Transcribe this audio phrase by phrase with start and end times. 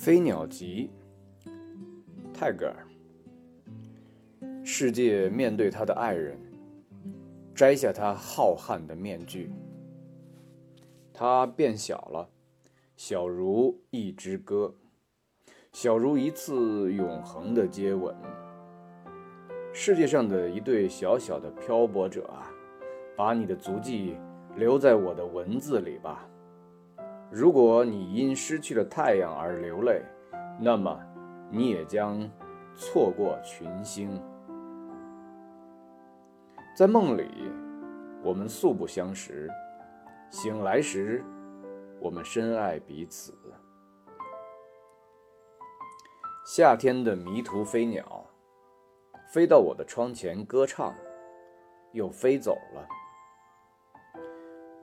[0.00, 0.88] 飞鸟集，
[2.32, 2.86] 泰戈尔。
[4.64, 6.38] 世界面对他的爱人，
[7.54, 9.50] 摘下他浩瀚的面具，
[11.12, 12.26] 他变小了，
[12.96, 14.74] 小如一支歌，
[15.70, 18.16] 小如一次永恒的接吻。
[19.74, 22.50] 世界上的一对小小的漂泊者啊，
[23.14, 24.16] 把你的足迹
[24.56, 26.26] 留在我的文字里吧。
[27.32, 30.02] 如果你因失去了太阳而流泪，
[30.58, 31.00] 那么
[31.48, 32.28] 你也将
[32.74, 34.20] 错过群星。
[36.76, 37.52] 在梦里，
[38.24, 39.46] 我们素不相识；
[40.28, 41.24] 醒来时，
[42.00, 43.32] 我们深爱彼此。
[46.44, 48.26] 夏天的迷途飞鸟，
[49.32, 50.92] 飞到我的窗前歌唱，
[51.92, 52.88] 又飞走了。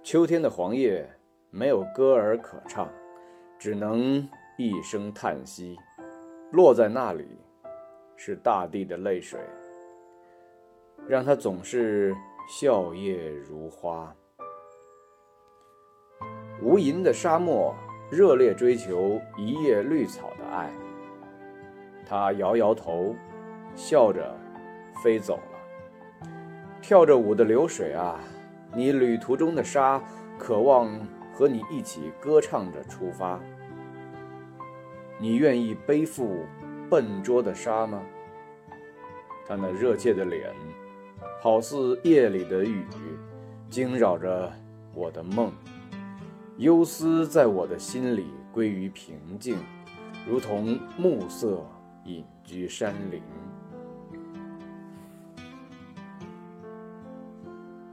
[0.02, 1.06] 秋天的黄叶。
[1.58, 2.88] 没有歌儿可唱，
[3.58, 5.76] 只能一声叹息。
[6.52, 7.26] 落在那里，
[8.16, 9.40] 是大地的泪水，
[11.08, 12.16] 让它总是
[12.48, 14.16] 笑靥如花。
[16.62, 17.74] 无垠的沙漠，
[18.12, 20.72] 热烈追求一叶绿草的爱。
[22.06, 23.16] 它摇摇头，
[23.74, 24.32] 笑着
[25.04, 26.30] 飞走了。
[26.84, 28.20] 跳着舞的流水啊，
[28.76, 30.00] 你旅途中的沙，
[30.38, 30.96] 渴望。
[31.38, 33.40] 和你一起歌唱着出发，
[35.20, 36.44] 你愿意背负
[36.90, 38.02] 笨拙的沙吗？
[39.48, 40.52] 他那热切的脸，
[41.40, 42.88] 好似夜里的雨，
[43.70, 44.52] 惊扰着
[44.96, 45.54] 我的梦。
[46.58, 49.60] 忧思在我的心里归于平静，
[50.28, 51.64] 如同暮色
[52.04, 53.22] 隐居山林。